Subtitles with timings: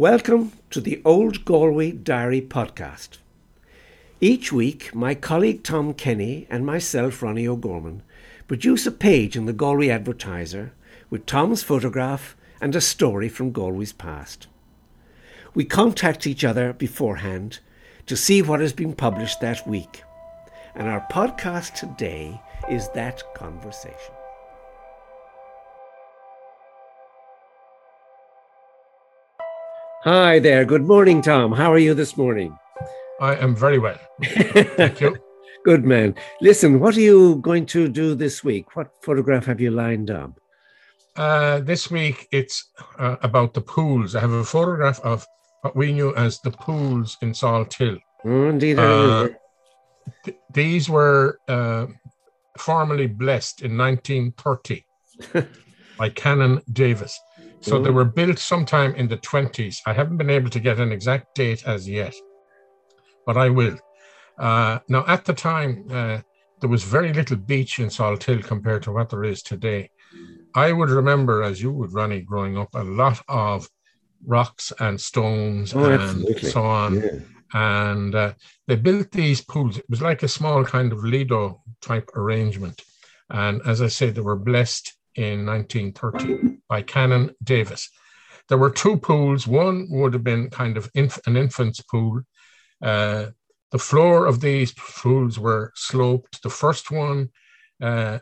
[0.00, 3.18] Welcome to the Old Galway Diary podcast.
[4.18, 8.02] Each week, my colleague Tom Kenny and myself, Ronnie O'Gorman,
[8.48, 10.72] produce a page in the Galway Advertiser
[11.10, 14.46] with Tom's photograph and a story from Galway's past.
[15.52, 17.58] We contact each other beforehand
[18.06, 20.02] to see what has been published that week.
[20.74, 22.40] And our podcast today
[22.70, 24.14] is that conversation.
[30.04, 30.64] Hi there.
[30.64, 31.52] Good morning, Tom.
[31.52, 32.56] How are you this morning?
[33.20, 33.98] I am very well.
[34.22, 35.16] Thank you.
[35.64, 36.14] Good man.
[36.40, 38.74] Listen, what are you going to do this week?
[38.76, 40.40] What photograph have you lined up?
[41.16, 44.14] Uh, this week it's uh, about the pools.
[44.16, 45.26] I have a photograph of
[45.60, 48.00] what we knew as the pools in Salthill.
[48.24, 49.28] Oh, indeed, I Uh.
[50.24, 51.86] Th- these were uh,
[52.58, 54.84] formally blessed in 1930
[55.98, 57.20] by Canon Davis.
[57.62, 57.92] So they Oh.
[57.92, 59.82] were built sometime in the 20s.
[59.86, 62.14] I haven't been able to get an exact date as yet,
[63.26, 63.78] but I will.
[64.38, 66.18] Uh, now, at the time, uh,
[66.60, 69.90] there was very little beach in Salthill compared to what there is today.
[70.54, 73.68] I would remember, as you would, Ronnie, growing up, a lot of
[74.26, 76.50] rocks and stones Oh, and absolutely.
[76.50, 77.10] so on Yeah.
[77.52, 78.32] and uh,
[78.66, 79.78] they built these pools.
[79.78, 82.82] It was like a small kind of Lido type arrangement.
[83.30, 87.90] And as I say, they were blessed in 1930 by Canon Davis.
[88.48, 89.46] There were two pools.
[89.46, 92.22] One would have been kind of inf- an infant's pool.
[92.82, 93.26] Uh,
[93.70, 96.42] the floor of these pools were sloped.
[96.42, 97.30] The first one,
[97.80, 98.18] uh,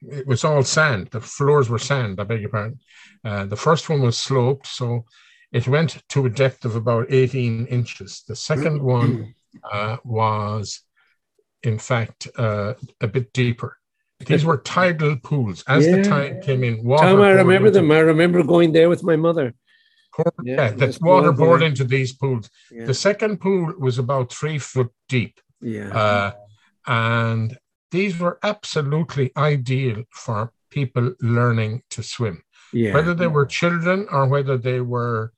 [0.00, 1.08] it was all sand.
[1.10, 2.80] The floors were sand, I beg your pardon.
[3.24, 5.04] Uh, the first one was sloped, so
[5.52, 8.22] it went to a depth of about 18 inches.
[8.26, 9.34] The second one
[9.70, 10.80] uh, was,
[11.62, 13.77] in fact, uh, a bit deeper.
[14.26, 15.62] These were tidal pools.
[15.68, 15.96] As Yeah.
[15.96, 17.06] the tide came in, water.
[17.06, 17.90] Tom, I remember them.
[17.90, 19.54] I remember going there with my mother.
[20.12, 22.50] poured- Yeah, yeah, just water poured into these pools.
[22.72, 22.86] Yeah.
[22.86, 25.40] The second pool was about three foot deep.
[25.60, 25.90] yeah.
[26.02, 26.30] Uh,
[26.86, 27.56] and
[27.92, 32.42] these were absolutely ideal for people learning to swim,
[32.72, 32.92] yeah.
[32.94, 35.32] whether they were children or whether they were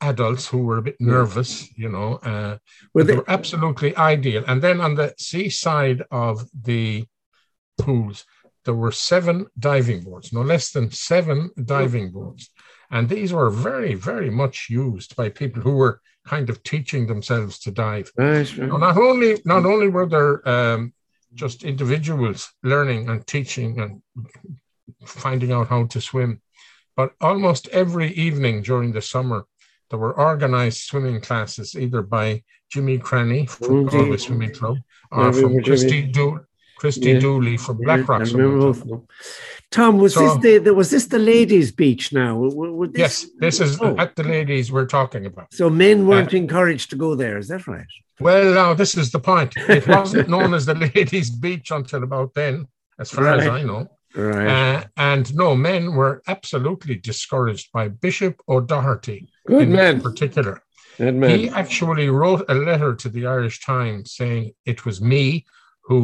[0.00, 2.14] adults who were a bit nervous, you know.
[2.16, 2.58] Uh,
[2.94, 4.42] Were they they, were absolutely ideal.
[4.46, 7.06] And then on the seaside of the
[7.78, 8.24] pools,
[8.64, 12.50] there were seven diving boards, no less than seven diving boards.
[12.90, 17.58] And these were very, very much used by people who were kind of teaching themselves
[17.60, 18.12] to dive.
[18.16, 18.68] right, right.
[18.68, 20.92] Not only not only were there um,
[21.34, 24.02] just individuals learning and teaching and
[25.06, 26.40] finding out how to swim,
[26.96, 29.46] but almost every evening during the summer,
[29.90, 33.86] there were organized swimming classes either by Jimmy Cranny from.
[33.86, 34.78] Galway Swimming Club
[35.10, 36.38] or from remember Christy, Jimmy.
[36.82, 37.20] Christy Yeah.
[37.20, 39.02] Dooley from Yeah, Blackrock I Swimming remember both of them.
[39.70, 42.32] Tom, was So- this the, was this the ladies' beach now?
[42.48, 45.46] This- Yes, this is Oh, at the ladies we're talking about.
[45.60, 47.36] so men weren't encouraged to go there.
[47.42, 47.92] Is that right?
[48.26, 49.50] Well, now this is the point.
[49.78, 52.54] It wasn't known as the ladies' beach until about then,
[53.02, 53.82] as far as I know.
[54.16, 54.48] Right.
[54.58, 54.78] Uh,
[55.10, 60.00] and no, men were absolutely discouraged by Bishop O'Doherty Good in man.
[60.08, 60.54] particular.
[60.98, 61.30] Good man.
[61.38, 65.46] He actually wrote a letter to the Irish Times saying it was me
[65.88, 65.98] who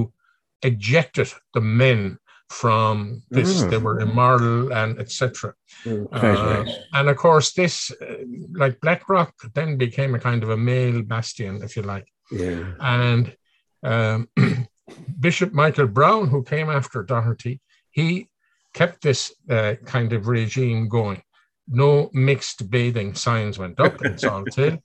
[0.62, 2.18] ejected the men
[2.50, 3.62] from this.
[3.62, 3.68] Ah.
[3.68, 5.54] They were immoral and etc.
[5.84, 6.64] Mm, Uh.
[6.92, 11.60] And of course, this, uh, like Blackrock, then became a kind of a male bastion,
[11.62, 12.06] if you like.
[12.30, 12.72] Yeah.
[12.80, 13.36] And
[13.82, 14.28] um,
[15.20, 18.28] Bishop Michael Browne, who came after Doherty, he
[18.74, 21.22] kept this uh, kind of regime going.
[21.70, 24.78] No mixed bathing signs went up in Salt Hill.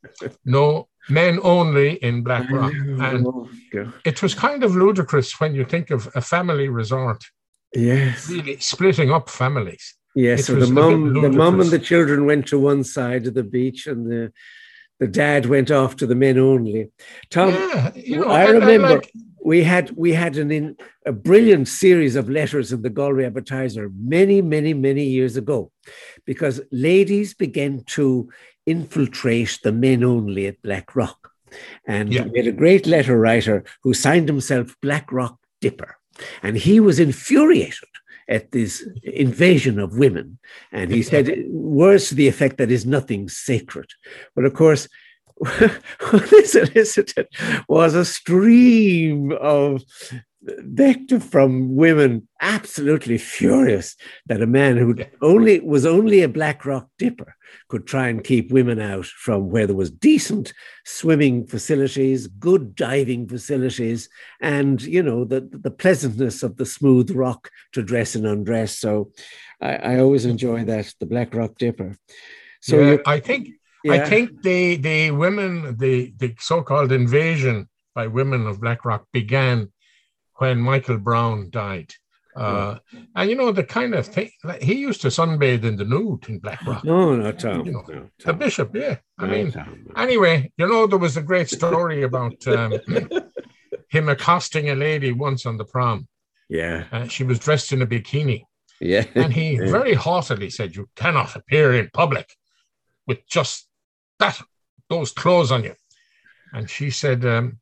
[0.44, 2.74] No men only in Blackrock.
[2.74, 3.50] And Oh,
[4.06, 7.24] it was kind of ludicrous when you think of a family resort
[7.76, 8.30] Yes.
[8.30, 9.96] really splitting up families.
[10.16, 10.42] Yes.
[10.42, 13.44] It So the mum, the mum and the children went to one side of the
[13.44, 14.32] beach, and the
[15.00, 16.90] the dad went off to the men only.
[17.32, 19.12] Tom, yeah, you know, I and- and remember like-
[19.44, 23.92] we had we had an in, a brilliant series of letters in the Galway Advertiser
[23.98, 25.72] many many many years ago,
[26.26, 28.30] because ladies began to
[28.66, 31.32] infiltrate the men only at Black Rock,
[31.86, 32.26] and Yeah.
[32.28, 35.98] we had a great letter writer who signed himself Black Rock Dipper,
[36.42, 37.90] and he was infuriated
[38.30, 40.40] at this invasion of women,
[40.72, 43.90] and he said words to the effect that is nothing sacred,
[44.36, 44.88] but of course
[46.12, 47.28] this elicited
[47.68, 49.84] was a stream of
[50.46, 53.96] vector from women absolutely furious
[54.26, 57.36] that a man who only was only a black rock dipper
[57.70, 60.54] could try and keep women out from where there was decent
[60.86, 64.10] swimming facilities good diving facilities
[64.42, 68.78] and you know the the pleasantness of the smooth rock to dress and undress.
[68.78, 69.12] So
[69.62, 71.98] i, I always enjoy that the black rock dipper.
[72.62, 73.50] So yeah, I think
[73.90, 79.72] I think the the women, the the so-called invasion by women of Blackrock began
[80.36, 81.94] when Michael Browne died.
[82.36, 82.80] Uh,
[83.16, 86.28] and you know the kind of thing like, he used to sunbathe in the nude
[86.30, 86.84] in Blackrock.
[86.84, 87.64] No, no, Tom.
[87.66, 88.12] You know, no, Tom.
[88.26, 88.98] The bishop, yeah.
[89.20, 90.02] I No, mean, Tom, no.
[90.02, 92.74] anyway, you know there was a great story about um,
[93.90, 96.08] him accosting a lady once on the prom.
[96.50, 98.46] yeah, Uh, she was dressed in a bikini,
[98.82, 99.06] yeah.
[99.14, 99.70] and he Yeah.
[99.70, 102.28] very haughtily said, "You cannot appear in public
[103.06, 103.68] with just
[104.24, 104.42] that
[104.90, 105.76] those clothes on you."
[106.52, 107.60] And she said, um,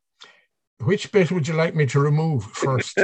[0.83, 2.97] "Which bit would you like me to remove first?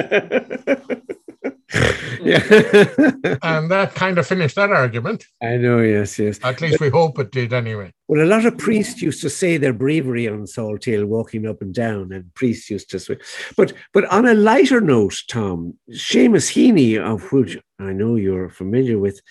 [2.22, 2.40] yeah.
[3.44, 5.26] and that kind of finished that argument.
[5.42, 6.40] I know, yes, yes.
[6.44, 7.92] At least we hope it did anyway.
[8.08, 11.62] Well, a lot of priests used to say their bravery on Salt Hill, walking up
[11.62, 13.20] and down, and priests used to swear.
[13.56, 18.98] But but on a lighter note, Tom, Seamus Heaney, of which I know you're familiar
[18.98, 19.22] with,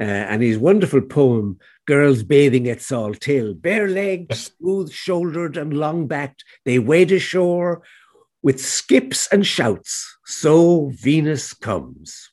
[0.00, 1.58] uh, and his wonderful poem,
[1.90, 7.82] Girls Bathing at Salt Hill, bare legged, smooth shouldered, and long backed, they wade ashore
[8.44, 10.16] with skips and shouts.
[10.24, 12.30] So Venus comes.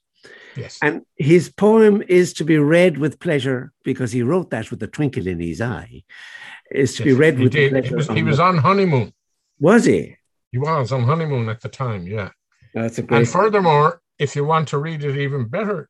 [0.55, 0.77] Yes.
[0.83, 4.87] And his poem is to be read with pleasure because he wrote that with a
[4.87, 6.03] twinkle in his eye.
[6.69, 7.71] Is to be read he with did.
[7.71, 7.87] pleasure.
[7.87, 9.11] He was, on he was on honeymoon.
[9.59, 10.17] was he?
[10.51, 12.29] He was on honeymoon at the time, yeah.
[12.75, 13.17] That's a great.
[13.17, 15.89] And furthermore, if you want to read it even better,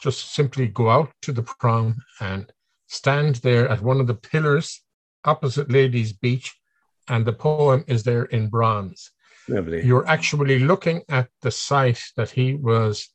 [0.00, 2.52] just simply go out to the prom and
[2.88, 4.82] stand there at one of the pillars
[5.24, 6.54] opposite Ladies Beach,
[7.08, 9.10] and the poem is there in bronze.
[9.48, 9.84] lovely.
[9.84, 13.08] You're actually looking at the site that he was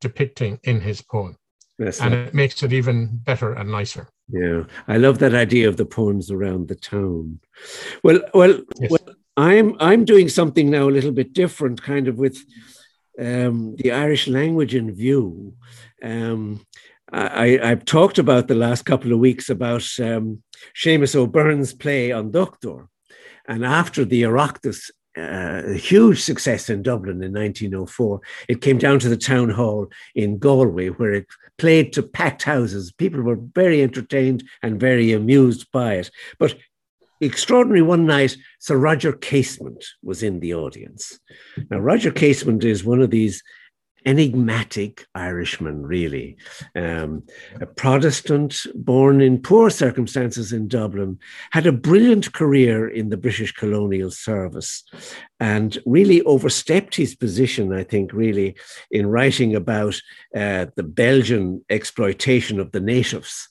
[0.00, 1.36] depicting in his poem,
[1.78, 4.08] That's and it makes it even better and nicer.
[4.28, 7.40] yeah, I love that idea of the poems around the town.
[8.04, 8.90] Well, well, Yes.
[8.90, 9.14] well.
[9.36, 12.36] I'm I'm doing something now a little bit different, kind of with
[13.18, 15.54] um, the Irish language in view.
[16.02, 16.66] Um,
[17.12, 20.42] I, I've talked about the last couple of weeks about um,
[20.74, 22.86] Seamus O'Byrne's play An Dochtúir,
[23.46, 29.08] and after the Oireachtas, uh, huge success in Dublin in 1904, it came down to
[29.08, 31.26] the town hall in Galway, where it
[31.58, 32.92] played to packed houses.
[32.92, 36.10] People were very entertained and very amused by it.
[36.38, 36.54] But
[37.20, 41.18] extraordinary one night, Sir Roger Casement was in the audience.
[41.70, 43.42] Now, Roger Casement is one of these
[44.06, 46.36] enigmatic Irishman, really.
[46.74, 47.24] Um,
[47.60, 51.18] a Protestant born in poor circumstances in Dublin,
[51.50, 54.84] had a brilliant career in the British colonial service
[55.38, 58.56] and really overstepped his position, I think, really,
[58.90, 60.00] in writing about
[60.34, 63.48] uh, the Belgian exploitation of the natives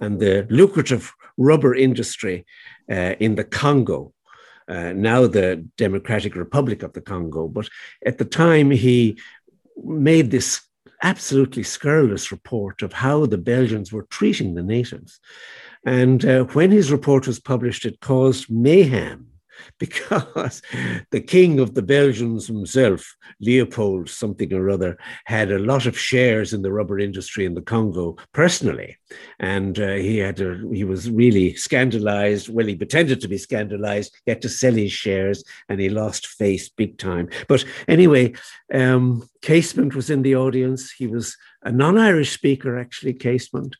[0.00, 2.46] and the lucrative rubber industry
[2.90, 4.12] uh, in the Congo.
[4.68, 7.48] Uh, now the Democratic Republic of the Congo.
[7.48, 7.68] But
[8.06, 9.18] at the time, he
[9.84, 10.60] made this
[11.02, 15.20] absolutely scurrilous report of how the Belgians were treating the natives.
[15.84, 19.29] And uh, when his report was published, it caused mayhem
[19.78, 20.62] because
[21.10, 26.52] the king of the Belgians himself, Leopold something or other, had a lot of shares
[26.52, 28.96] in the rubber industry in the Congo personally.
[29.38, 32.48] And uh, he had to, he was really scandalized.
[32.48, 36.26] Well, he pretended to be scandalized, he had to sell his shares, and he lost
[36.26, 37.28] face big time.
[37.48, 38.34] But anyway,
[38.72, 40.92] um, Casement was in the audience.
[40.92, 43.76] He was a non-Irish speaker, actually, Casement,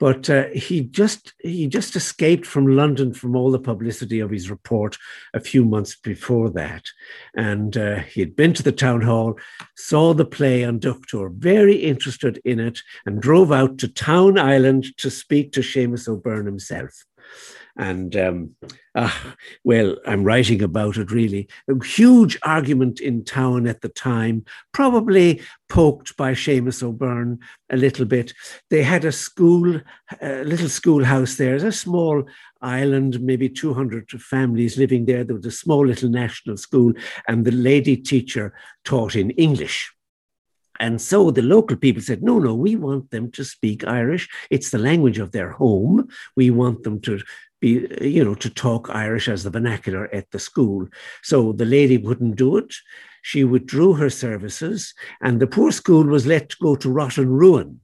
[0.00, 4.50] but uh, he just he just escaped from London from all the publicity of his
[4.50, 4.96] report
[5.32, 6.84] a few months before that,
[7.36, 9.38] and uh, he had been to the town hall,
[9.76, 14.96] saw the play An Dochtúir, very interested in it, and drove out to Tawin Island
[14.98, 17.04] to speak to Seamus O'Byrne himself.
[17.76, 18.54] And um,
[18.94, 21.48] ah, well, I'm writing about it really.
[21.68, 27.40] A huge argument in town at the time, probably poked by Seamus O'Byrne
[27.70, 28.32] a little bit.
[28.70, 29.80] They had a school,
[30.22, 32.24] a little schoolhouse there, it's a small
[32.62, 35.24] island, maybe 200 families living there.
[35.24, 36.92] There was a small little national school,
[37.26, 38.54] and the lady teacher
[38.84, 39.94] taught in English.
[40.80, 44.28] And so the local people said, no, no, we want them to speak Irish.
[44.50, 46.08] It's the language of their home.
[46.36, 47.20] We want them to
[47.60, 50.86] be, you know, to talk Irish as the vernacular at the school.
[51.22, 52.74] So the lady wouldn't do it.
[53.22, 54.92] She withdrew her services,
[55.22, 57.80] and the poor school was let go to rot and ruin.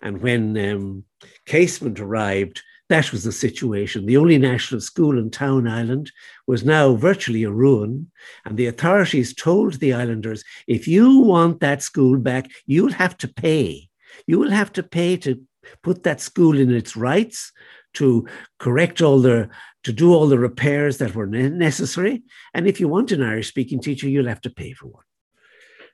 [0.00, 1.04] And when um,
[1.46, 4.06] Casement arrived, that was the situation.
[4.06, 6.10] The only national school in Tawin Island
[6.48, 8.10] was now virtually a ruin.
[8.44, 13.28] And the authorities told the islanders if you want that school back, you'll have to
[13.28, 13.88] pay.
[14.26, 15.40] You will have to pay to
[15.84, 17.52] put that school in its rights,
[17.94, 18.26] to
[18.58, 19.48] correct all the,
[19.84, 22.22] to do all the repairs that were necessary.
[22.54, 25.04] And if you want an Irish speaking teacher, you'll have to pay for one.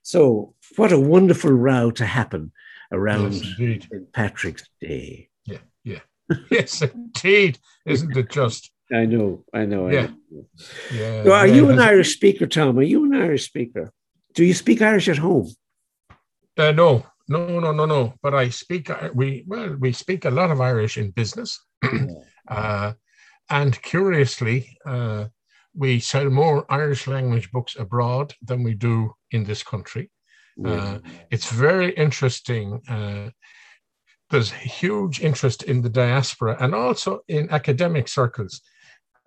[0.02, 2.52] So, what a wonderful row to happen
[2.92, 5.28] around Yes, Patrick's Day.
[5.44, 6.00] Yeah, yeah.
[6.50, 7.58] yes, indeed.
[7.84, 8.70] Isn't it just?
[8.92, 9.88] I know, I know.
[9.88, 10.02] Yeah.
[10.02, 10.46] I know.
[10.92, 11.24] Yeah.
[11.24, 12.78] So are yeah, you an Irish speaker, Tom?
[12.78, 13.92] Are you an Irish speaker?
[14.34, 15.48] Do you speak Irish at home?
[16.56, 18.14] Uh, no, no, no, no, no.
[18.22, 18.90] But I speak.
[18.90, 21.58] uh, We well, we speak a lot of Irish in business,
[22.48, 22.92] uh,
[23.50, 25.26] and curiously, uh,
[25.74, 30.10] we sell more Irish language books abroad than we do in this country.
[30.64, 30.98] Uh,
[31.30, 32.80] it's very interesting.
[32.88, 33.30] Uh,
[34.30, 38.60] there's huge interest in the diaspora and also in academic circles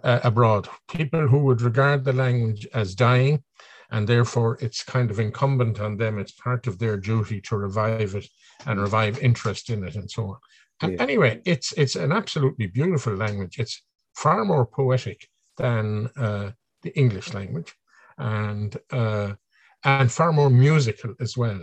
[0.03, 0.67] uh, abroad.
[0.89, 3.43] People who would regard the language as dying,
[3.91, 6.19] and therefore it's kind of incumbent on them.
[6.19, 8.27] It's part of their duty to revive it
[8.65, 10.37] and revive interest in it, and so on.
[10.81, 11.01] And Yeah.
[11.01, 13.59] anyway, it's it's an absolutely beautiful language.
[13.59, 13.81] It's
[14.15, 15.27] far more poetic
[15.57, 16.51] than uh,
[16.83, 17.73] the English language,
[18.17, 19.33] and uh,
[19.83, 21.61] and far more musical as well.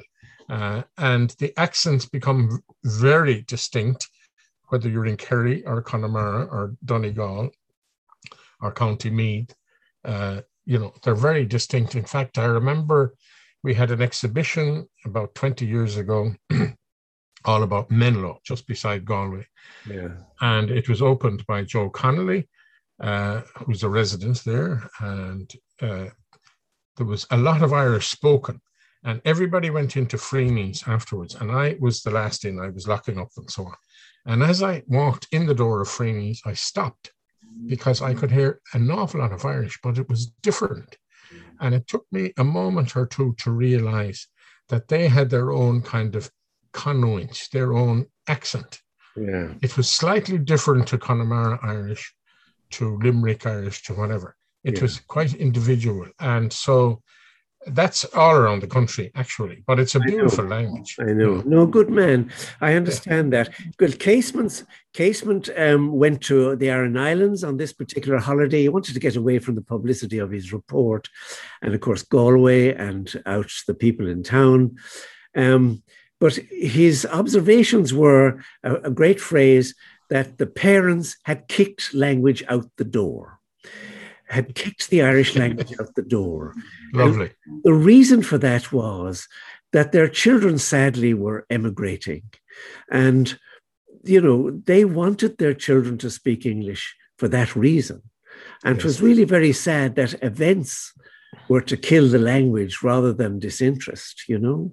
[0.48, 4.08] Uh, and the accents become very distinct,
[4.68, 7.50] whether you're in Kerry or Connemara or Donegal
[8.60, 9.54] or County Meath.
[10.66, 11.94] You know, they're very distinct.
[11.94, 13.14] In fact, I remember
[13.62, 16.34] we had an exhibition about 20 years ago
[17.44, 19.46] all about Menlo, just beside Galway
[19.88, 20.08] Yeah.
[20.40, 22.48] and it was opened by Joe Connolly,
[23.00, 26.06] uh, who's a resident there, and uh,
[26.96, 28.60] there was a lot of Irish spoken,
[29.04, 32.58] and everybody went into Freeney's afterwards, and I was the last in.
[32.58, 33.74] I was locking up and so on,
[34.24, 37.12] and as I walked in the door of Freeney's, I stopped
[37.66, 40.96] because I could hear an awful lot of Irish, but it was different,
[41.60, 44.28] and it took me a moment or two to realize
[44.68, 46.30] that they had their own kind of
[46.72, 48.82] canúint, their own accent
[49.16, 49.54] Yeah.
[49.62, 52.14] it was slightly different to Connemara Irish,
[52.72, 54.36] to Limerick Irish, to whatever.
[54.64, 54.82] It Yeah.
[54.82, 56.06] was quite individual.
[56.20, 57.02] And so
[57.66, 59.62] that's all around the country, actually.
[59.66, 60.96] But it's a beautiful language.
[61.00, 61.42] I know.
[61.44, 62.30] No, good man.
[62.60, 63.52] I understand that.
[63.80, 68.62] Well, Casement's, Casement um, went to the Aran Islands on this particular holiday.
[68.62, 71.08] He wanted to get away from the publicity of his report,
[71.62, 74.76] and of course Galway and out the people in town.
[75.36, 75.82] Um,
[76.18, 79.74] but his observations were a, a great phrase
[80.08, 83.38] that the parents had kicked language out the door,
[84.28, 86.54] had kicked the Irish language out the door.
[86.92, 87.30] Lovely.
[87.64, 89.28] The reason for that was
[89.72, 92.22] that their children sadly were emigrating.
[92.90, 93.38] And,
[94.02, 98.02] you know, they wanted their children to speak English for that reason.
[98.64, 100.92] And it was really very sad that events
[101.48, 104.72] were to kill the language rather than disinterest, you know?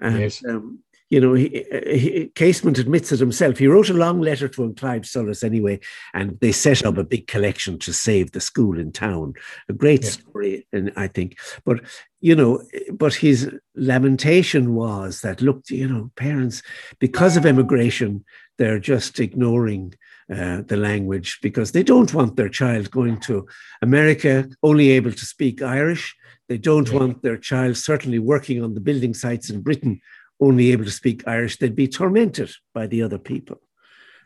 [0.00, 0.42] And, Yes.
[0.48, 3.58] um, you know, he, he, Casement admits it himself.
[3.58, 5.78] He wrote a long letter to him, Claidheamh Soluis, anyway,
[6.14, 9.34] and they set up a big collection to save the school in town.
[9.68, 10.10] A great Yeah.
[10.10, 11.38] story, and I think.
[11.64, 11.82] But
[12.20, 16.62] you know, but his lamentation was that look, you know, parents,
[16.98, 18.24] because of immigration,
[18.58, 19.94] they're just ignoring
[20.32, 23.46] uh, the language because they don't want their child going to
[23.82, 26.16] America only able to speak Irish.
[26.48, 26.98] They don't Yeah.
[26.98, 30.00] want their child certainly working on the building sites in Britain
[30.44, 31.56] only able to speak Irish.
[31.56, 33.60] They'd be tormented by the other people.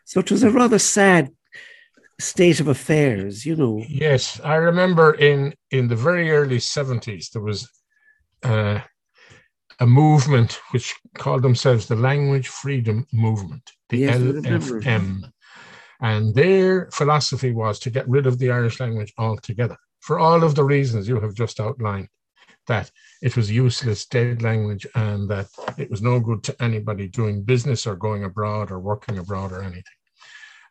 [0.05, 1.31] So it was a rather sad
[2.19, 3.83] state of affairs, you know.
[3.87, 7.69] Yes, I remember in in the very early seventies there was
[8.43, 8.79] uh,
[9.79, 15.31] a movement which called themselves the Language Freedom Movement, the Yes, LFM,
[16.01, 20.55] and their philosophy was to get rid of the Irish language altogether for all of
[20.55, 22.09] the reasons you have just outlined.
[22.67, 25.47] That it was useless, dead language, and that
[25.77, 29.61] it was no good to anybody doing business or going abroad or working abroad or
[29.61, 29.83] anything.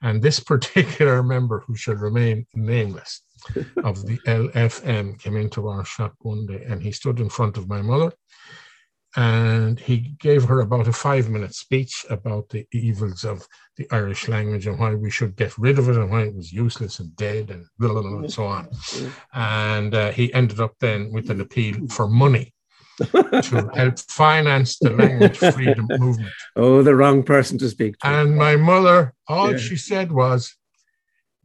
[0.02, 3.22] And this particular member, who shall remain nameless,
[3.84, 7.68] of the LFM came into our shop one day and he stood in front of
[7.68, 8.12] my mother
[9.16, 13.46] and he gave her about a five minute speech about the evils of
[13.76, 16.52] the Irish language and why we should get rid of it and why it was
[16.52, 18.68] useless and dead and, blah, blah, blah, and so on.
[19.32, 22.52] And uh, he ended up then with an appeal for money
[22.98, 26.32] to help finance the language freedom movement.
[26.56, 28.06] Oh, the wrong person to speak to.
[28.08, 29.58] And my mother, all Yeah.
[29.58, 30.54] she said was,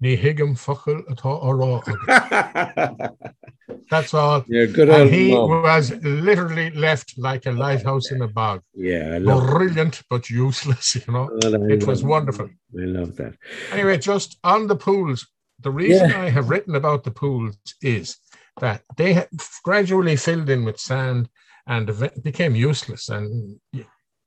[0.04, 3.12] Ní higgum focail atá árá agad."
[3.90, 4.44] That's all.
[4.52, 5.50] A good And he mom.
[5.64, 8.62] was literally left like a lighthouse in a bog.
[8.74, 11.30] Yeah, I love Brilliant, but useless, you know.
[11.42, 12.50] well, It was wonderful.
[12.84, 13.34] I love that.
[13.72, 15.28] Anyway, just on the pools,
[15.60, 16.22] the reason Yeah.
[16.24, 18.18] I have written about the pools is
[18.60, 19.26] that they
[19.64, 21.30] gradually filled in with sand
[21.68, 21.86] and
[22.24, 23.60] became useless and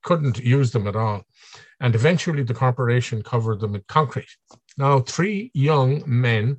[0.03, 1.23] couldn't use them at all.
[1.81, 4.33] And eventually the corporation covered them with concrete.
[4.77, 6.59] Now, three young men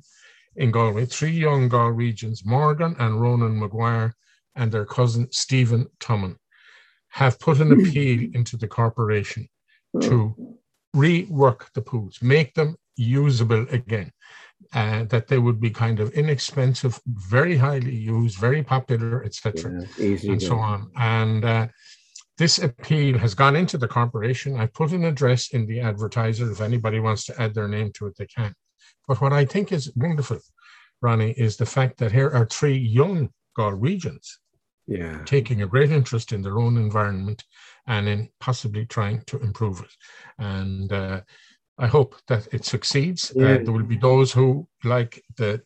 [0.56, 4.14] in Galway, three young Galwegians, Morgan and Ronan Maguire,
[4.56, 6.36] and their cousin Stephen Tumman,
[7.10, 9.48] have put an appeal into the corporation
[10.02, 10.34] to
[10.96, 14.10] rework the pools, make them usable again.
[14.74, 19.54] uh, that they would be kind of inexpensive, very highly used, very popular, etc.,
[19.98, 20.90] Yeah, and so on.
[20.96, 21.68] And uh,
[22.38, 24.58] this appeal has gone into the corporation.
[24.58, 26.50] I put an address in the advertiser.
[26.50, 28.54] If anybody wants to add their name to it, they can.
[29.08, 30.38] But what I think is wonderful,
[31.02, 34.38] Ronnie, is the fact that here are three young Galwegians
[34.86, 35.22] Yeah.
[35.24, 37.44] taking a great interest in their own environment
[37.86, 39.92] and in possibly trying to improve it.
[40.38, 41.20] And uh,
[41.76, 43.32] I hope that it succeeds.
[43.32, 45.60] Uh, there will be those who, like the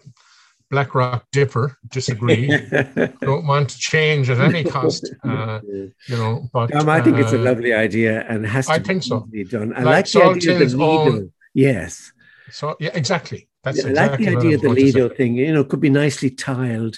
[0.72, 2.48] Black Rock Dipper, disagree,
[3.20, 5.06] don't want to change at any cost.
[5.22, 8.72] Uh, you know, but Tom, I think it's a uh, lovely idea and has to
[8.72, 9.28] I be think so.
[9.50, 9.74] done.
[9.76, 11.28] I Like like, the idea of the Lido.
[11.52, 12.10] Yes.
[12.50, 13.48] So yeah, exactly.
[13.64, 14.68] That's Yeah, I exactly like the idea of the.
[14.70, 15.36] Lido thing.
[15.36, 16.96] You know, could be nicely tiled.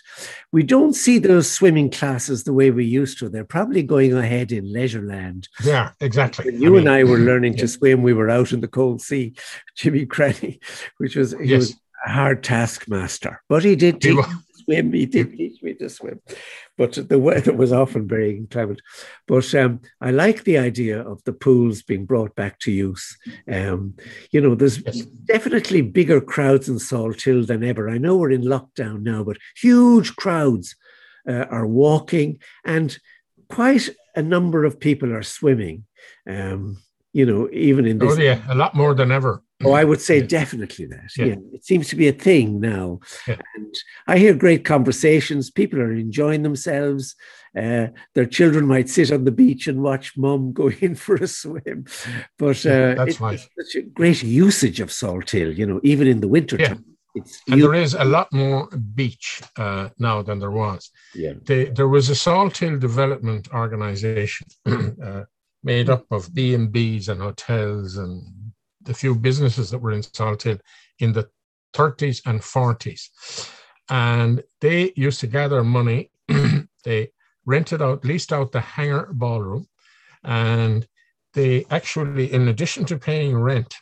[0.52, 3.28] We don't see those swimming classes the way we used to.
[3.28, 5.48] They're probably going ahead in Leisureland.
[5.62, 6.46] Yeah, exactly.
[6.46, 7.60] When you and I were learning yeah.
[7.62, 9.34] to swim, we were out in the cold sea.
[9.76, 10.60] Jimmy Cranny,
[10.98, 11.58] which was he Yes.
[11.58, 11.80] was
[12.10, 14.92] hard taskmaster, but he did teach me to swim.
[14.92, 16.20] He did teach me to swim,
[16.78, 18.80] but the weather was often very inclement.
[19.26, 23.16] But um, I like the idea of the pools being brought back to use.
[23.50, 23.94] Um,
[24.30, 25.00] you know, there's Yes.
[25.26, 27.88] definitely bigger crowds in Salt Hill than ever.
[27.88, 30.76] I know we're in lockdown now, but huge crowds
[31.28, 32.96] uh, are walking, and
[33.48, 35.84] quite a number of people are swimming.
[36.28, 36.78] Um,
[37.12, 39.42] you know, even in this Oh yeah, a lot more than ever.
[39.66, 40.26] Oh, I would say Yeah.
[40.26, 41.10] definitely that.
[41.16, 41.24] Yeah.
[41.26, 41.34] Yeah.
[41.52, 43.00] It seems to be a thing now.
[43.28, 43.36] Yeah.
[43.56, 43.74] And
[44.06, 45.50] I hear great conversations.
[45.50, 47.14] People are enjoying themselves.
[47.56, 51.26] Uh, their children might sit on the beach and watch mum go in for a
[51.26, 51.84] swim.
[52.38, 53.40] But uh, that's it's right.
[53.60, 56.84] such a great usage of Salt Hill, you know, even in the winter time.
[57.14, 60.90] It's And there is a lot more beach uh, now than there was.
[61.14, 61.34] yeah.
[61.44, 65.22] The, there was a Salt Hill Development Organization uh,
[65.62, 68.43] made up of B and B's and hotels and
[68.84, 70.58] the few businesses that were in Salt Hill
[70.98, 71.28] in the
[71.74, 73.50] 30s and 40s,
[73.88, 76.10] and they used to gather money.
[76.84, 77.10] they
[77.46, 79.66] rented out, leased out the hangar ballroom,
[80.22, 80.86] and
[81.34, 83.74] they actually, in addition to paying rent,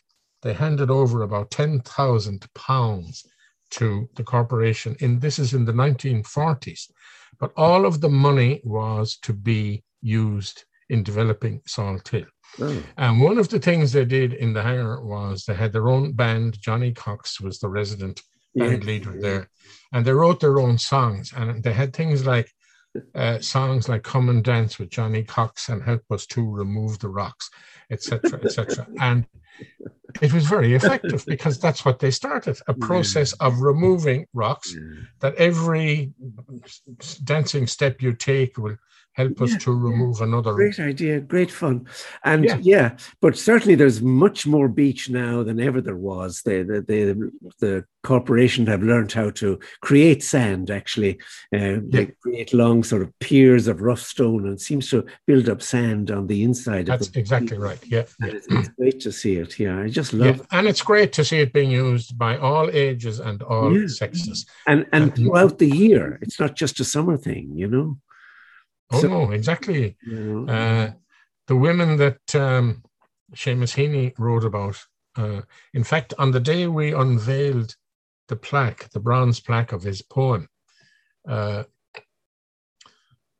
[0.43, 3.25] they handed over about ten thousand pounds
[3.71, 4.97] to the corporation.
[5.01, 6.91] In this is in the 1940s,
[7.38, 12.12] but all of the money was to be used in developing Salt
[12.61, 15.88] Oh, And one of the things they did in the hangar was they had their
[15.88, 16.61] own band.
[16.61, 18.23] Johnny Cox was the resident
[18.55, 18.87] band yeah.
[18.87, 19.49] leader there,
[19.93, 21.33] and they wrote their own songs.
[21.35, 22.53] And they had things like
[23.15, 27.09] uh, songs like "Come and Dance with Johnny Cox" and "Help Us to Remove the
[27.09, 27.49] Rocks,"
[27.91, 28.87] etc., etc.
[29.01, 29.27] and
[30.21, 34.75] it was very effective because that's what they started a process of removing rocks
[35.21, 36.12] that every
[37.25, 38.77] dancing step you take will
[39.14, 41.87] help us Yeah, to remove another Great idea, great fun,
[42.25, 42.59] and Yeah.
[42.62, 42.96] yeah.
[43.20, 46.42] but certainly there's much more beach now than ever there was.
[46.42, 50.70] The the the, the corporation have learned how to create sand.
[50.70, 51.18] Actually,
[51.55, 55.62] uh, they create long sort of piers of rough stone and seems to build up
[55.62, 56.87] sand on the inside.
[56.87, 59.59] that's of the exactly right yeah And it's, it's great to see it.
[59.59, 62.70] Yeah, I just Yeah, love and it's great to see it being used by all
[62.70, 63.87] ages and all Yeah.
[63.88, 64.46] sexes.
[64.66, 66.18] and and Uh, throughout the year.
[66.22, 67.98] It's not just a summer thing, you know.
[68.93, 69.97] Oh So- no, exactly.
[70.07, 70.47] Know?
[70.49, 70.93] Uh,
[71.49, 72.83] the women that um,
[73.35, 74.79] Seamus Heaney wrote about.
[75.17, 75.43] Uh,
[75.75, 77.75] in fact, on the day we unveiled
[78.29, 80.49] the plaque, the bronze plaque of his poem,
[81.29, 81.65] uh,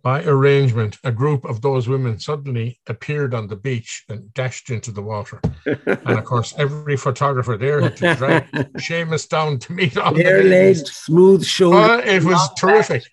[0.03, 4.91] by arrangement, a group of those women suddenly appeared on the beach and dashed into
[4.91, 5.41] the water.
[5.87, 10.25] And of course, every photographer there had to drag Seamus down to meet all the
[10.25, 10.91] Bare ladies.
[10.93, 11.47] smooth.
[11.62, 13.05] Oh, it was terrific.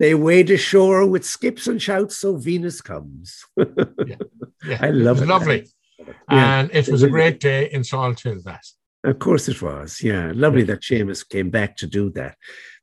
[0.00, 3.44] They wade ashore with skips and shouts, so Venus comes.
[3.56, 5.24] Yeah, I love it.
[5.24, 5.28] it.
[5.28, 5.66] lovely.
[5.98, 6.60] Yeah.
[6.60, 8.64] And it was a great day in Salt Hill, that.
[9.04, 10.02] Of course it was.
[10.02, 10.32] Yeah.
[10.34, 12.36] Lovely that Seamus came back to do that.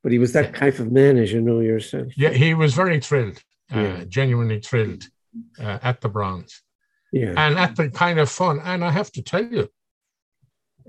[0.04, 2.16] But he was that kind of man, as you know yourself.
[2.16, 5.04] Yeah, he was very thrilled, uh, genuinely thrilled
[5.60, 6.62] uh, at the bronze
[7.12, 7.34] Yeah.
[7.38, 8.60] and at the kind of fun.
[8.64, 9.68] And I have to tell you,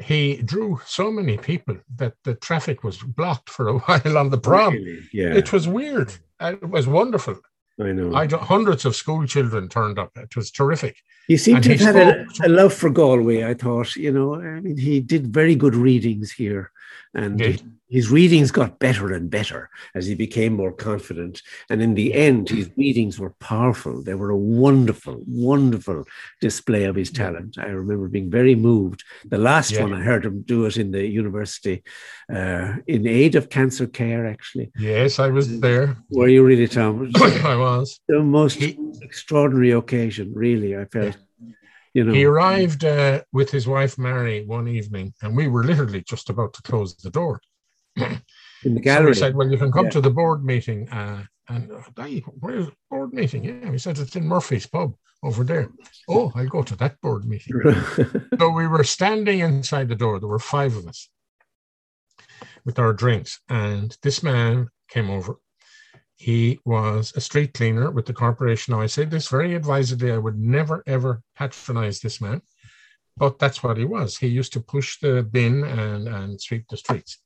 [0.03, 4.39] he drew so many people that the traffic was blocked for a while on the
[4.39, 4.75] prom.
[4.75, 5.01] Really?
[5.13, 5.35] Yeah.
[5.35, 6.13] It was weird.
[6.41, 7.37] It was wonderful.
[7.81, 8.15] I know.
[8.15, 10.11] I hundreds of school children turned up.
[10.17, 10.97] It was terrific.
[11.27, 13.97] He seemed And to have had a, a love for Galway, I thought.
[13.97, 16.71] You know, I mean, he did very good readings here.
[17.15, 17.41] And
[17.91, 21.43] his readings got better and better as he became more confident.
[21.69, 24.03] And in the end, his readings were powerful.
[24.03, 26.05] They were a wonderful, wonderful
[26.41, 27.59] display of his talent.
[27.59, 29.05] I remember being very moved.
[29.27, 29.83] The last Yeah.
[29.83, 31.83] one, I heard him do it in the university
[32.33, 34.73] uh, in aid of cancer care, actually.
[34.79, 35.97] Yes, I was there.
[36.11, 37.11] Were you really, Tom?
[37.45, 38.01] I was.
[38.09, 38.63] the most
[39.03, 41.19] extraordinary occasion, really, I felt.
[41.95, 46.03] You know, He arrived uh, with his wife Mary one evening, and we were literally
[46.03, 47.41] just about to close the door.
[47.97, 48.05] in
[48.63, 49.07] the So gallery.
[49.09, 49.91] we said, "Well, you can come Yeah.
[49.93, 53.45] to the board meeting." Uh, and uh, "Hey, where's the board meeting?
[53.45, 55.69] Yeah, he said it's in Murphy's pub over there.
[56.09, 57.55] Oh, I'll go to that board meeting.
[58.39, 60.19] so we were standing inside the door.
[60.19, 61.11] There were five of us
[62.65, 65.37] with our drinks, and this man came over.
[66.23, 68.73] He was a street cleaner with the corporation.
[68.73, 70.13] Now, I say this very advisedly.
[70.13, 72.43] I would never, ever patronize this man,
[73.17, 74.17] but that's what he was.
[74.17, 77.19] He used to push the bin and, and sweep the streets.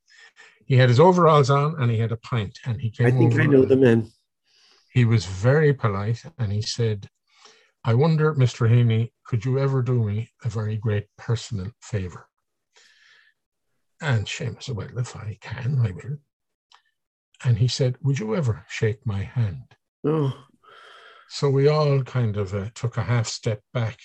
[0.65, 3.39] He had his overalls on and he had a pint, and he came I think
[3.39, 4.11] I know the man.
[4.89, 7.11] he was very polite and he said,
[7.85, 8.67] I wonder, Mr.
[8.67, 12.29] Heaney, could you ever do me a very great personal favor?
[14.01, 16.17] And Seamus said, Well, if I can, I will.
[17.45, 19.75] And he said, Would you ever shake my hand?
[20.05, 20.33] Oh,
[21.29, 23.99] So we all kind of uh, took a half step back,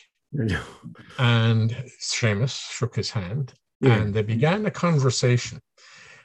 [1.19, 3.95] and Seamus shook his hand, Yeah.
[4.01, 5.59] and they began a conversation.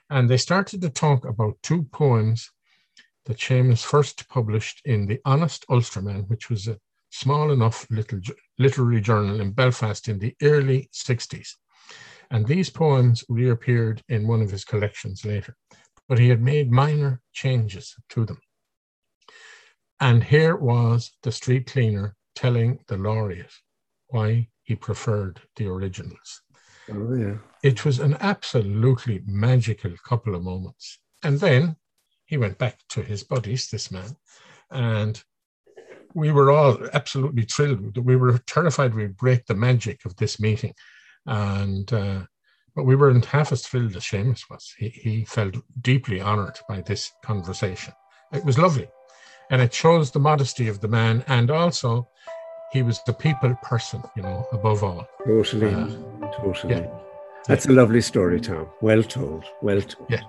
[0.08, 2.50] And they started to talk about two poems
[3.26, 6.78] that Seamus first published in the Honest Ulsterman, which was a
[7.10, 8.20] small enough little
[8.58, 11.48] literary journal in Belfast in the early 60s.
[12.30, 15.56] And these poems reappeared in one of his collections later,
[16.08, 18.40] but he had made minor changes to them.
[20.00, 23.52] And here was the street cleaner telling the laureate
[24.08, 26.42] why he preferred the originals.
[26.92, 27.36] Oh, yeah.
[27.62, 30.98] It was an absolutely magical couple of moments.
[31.22, 31.76] And then
[32.26, 34.16] he went back to his buddies, this man,
[34.70, 35.22] and
[36.14, 37.98] we were all absolutely thrilled.
[37.98, 40.74] We were terrified we'd break the magic of this meeting.
[41.26, 42.22] And uh,
[42.76, 44.74] but we weren't half as thrilled as Seamus was.
[44.78, 47.94] He, he felt deeply honored by this conversation.
[48.32, 48.86] It was lovely.
[49.50, 51.24] And it shows the modesty of the man.
[51.26, 52.06] And also,
[52.72, 55.08] he was the people person, you know, above all.
[55.24, 55.74] Totally.
[55.74, 55.88] Uh,
[56.32, 56.74] totally.
[56.74, 56.86] yeah.
[57.46, 58.68] That's a lovely story, Tom.
[58.82, 59.44] Well told.
[59.62, 60.10] Well told.
[60.10, 60.22] Yeah.